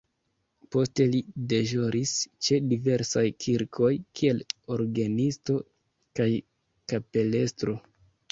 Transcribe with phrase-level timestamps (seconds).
[0.75, 1.17] Poste li
[1.51, 2.13] deĵoris
[2.47, 4.41] ĉe diversaj kirkoj kiel
[4.77, 5.57] orgenisto
[6.21, 6.27] kaj
[6.93, 7.77] kapelestro.